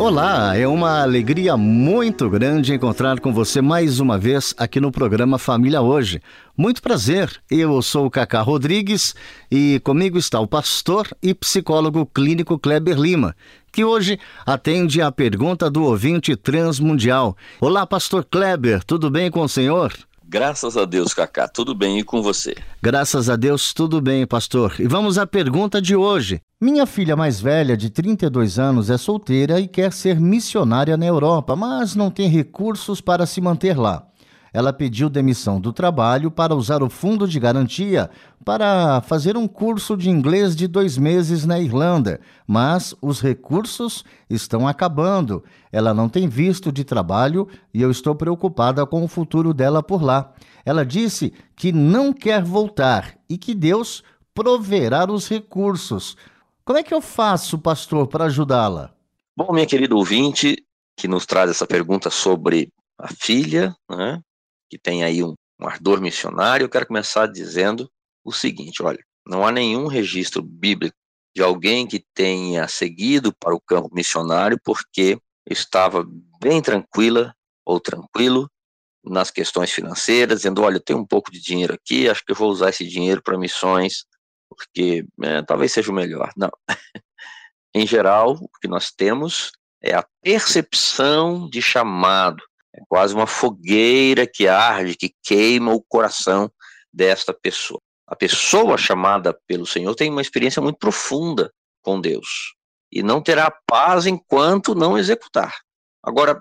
[0.00, 5.38] Olá, é uma alegria muito grande encontrar com você mais uma vez aqui no programa
[5.38, 6.22] Família Hoje.
[6.56, 9.14] Muito prazer, eu sou o Cacá Rodrigues
[9.50, 13.36] e comigo está o pastor e psicólogo clínico Kleber Lima,
[13.70, 17.36] que hoje atende a pergunta do ouvinte transmundial.
[17.60, 19.92] Olá, pastor Kleber, tudo bem com o senhor?
[20.32, 22.54] Graças a Deus, Cacá, tudo bem e com você?
[22.80, 24.76] Graças a Deus, tudo bem, pastor.
[24.78, 26.40] E vamos à pergunta de hoje.
[26.60, 31.56] Minha filha mais velha, de 32 anos, é solteira e quer ser missionária na Europa,
[31.56, 34.06] mas não tem recursos para se manter lá.
[34.52, 38.10] Ela pediu demissão do trabalho para usar o fundo de garantia
[38.44, 44.66] para fazer um curso de inglês de dois meses na Irlanda, mas os recursos estão
[44.66, 45.44] acabando.
[45.70, 50.02] Ela não tem visto de trabalho e eu estou preocupada com o futuro dela por
[50.02, 50.32] lá.
[50.64, 54.02] Ela disse que não quer voltar e que Deus
[54.34, 56.16] proverá os recursos.
[56.64, 58.92] Como é que eu faço, pastor, para ajudá-la?
[59.36, 60.56] Bom, minha querida ouvinte,
[60.96, 64.20] que nos traz essa pergunta sobre a filha, né?
[64.70, 67.90] Que tem aí um, um ardor missionário, eu quero começar dizendo
[68.24, 70.96] o seguinte: olha, não há nenhum registro bíblico
[71.34, 76.06] de alguém que tenha seguido para o campo missionário porque estava
[76.40, 78.50] bem tranquila ou tranquilo
[79.04, 82.36] nas questões financeiras, dizendo: olha, eu tenho um pouco de dinheiro aqui, acho que eu
[82.36, 84.04] vou usar esse dinheiro para missões,
[84.48, 86.30] porque é, talvez seja o melhor.
[86.36, 86.50] Não.
[87.74, 92.42] em geral, o que nós temos é a percepção de chamado,
[92.74, 96.50] é quase uma fogueira que arde, que queima o coração
[96.92, 97.80] desta pessoa.
[98.06, 102.54] A pessoa chamada pelo Senhor tem uma experiência muito profunda com Deus
[102.92, 105.54] e não terá paz enquanto não executar.
[106.02, 106.40] Agora,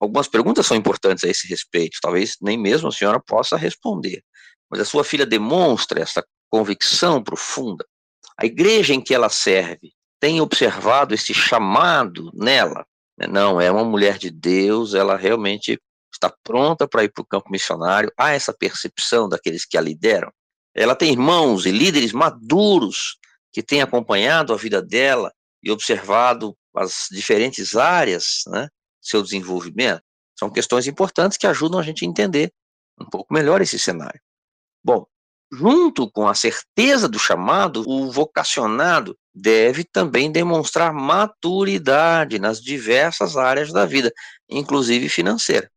[0.00, 4.22] algumas perguntas são importantes a esse respeito, talvez nem mesmo a senhora possa responder,
[4.70, 7.84] mas a sua filha demonstra essa convicção profunda.
[8.38, 12.86] A igreja em que ela serve tem observado esse chamado nela?
[13.28, 15.80] Não, é uma mulher de Deus, ela realmente
[16.12, 18.12] está pronta para ir para o campo missionário.
[18.16, 20.30] Há essa percepção daqueles que a lideram.
[20.74, 23.18] Ela tem irmãos e líderes maduros
[23.52, 25.32] que têm acompanhado a vida dela
[25.62, 28.68] e observado as diferentes áreas, né,
[29.00, 30.02] seu desenvolvimento.
[30.38, 32.52] São questões importantes que ajudam a gente a entender
[33.00, 34.20] um pouco melhor esse cenário.
[34.82, 35.06] Bom,
[35.52, 43.72] junto com a certeza do chamado, o vocacionado deve também demonstrar maturidade nas diversas áreas
[43.72, 44.12] da vida,
[44.48, 45.70] inclusive financeira.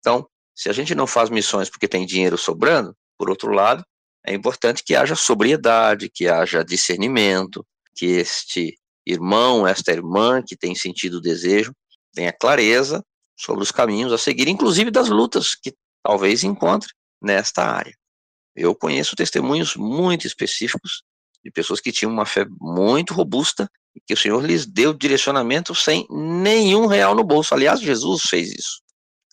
[0.00, 3.84] Então, se a gente não faz missões porque tem dinheiro sobrando, por outro lado,
[4.26, 7.64] é importante que haja sobriedade, que haja discernimento,
[7.94, 11.74] que este irmão, esta irmã que tem sentido o desejo,
[12.14, 13.04] tenha clareza
[13.36, 17.94] sobre os caminhos a seguir, inclusive das lutas que talvez encontre nesta área.
[18.54, 21.02] Eu conheço testemunhos muito específicos
[21.44, 25.74] de pessoas que tinham uma fé muito robusta e que o Senhor lhes deu direcionamento
[25.74, 27.54] sem nenhum real no bolso.
[27.54, 28.80] Aliás, Jesus fez isso.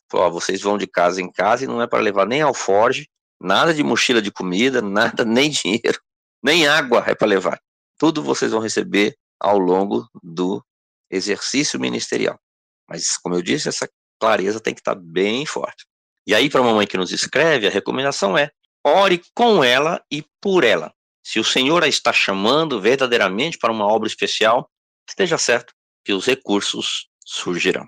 [0.10, 3.08] Falou, vocês vão de casa em casa e não é para levar nem alforge,
[3.40, 6.00] nada de mochila de comida, nada, nem dinheiro,
[6.44, 7.60] nem água é para levar.
[7.98, 10.64] Tudo vocês vão receber ao longo do
[11.10, 12.40] exercício ministerial.
[12.88, 13.90] Mas, como eu disse, essa
[14.20, 15.86] clareza tem que estar bem forte.
[16.28, 18.52] E aí, para a mamãe que nos escreve, a recomendação é:
[18.86, 20.94] ore com ela e por ela.
[21.24, 24.70] Se o Senhor a está chamando verdadeiramente para uma obra especial,
[25.08, 27.88] esteja certo que os recursos surgirão.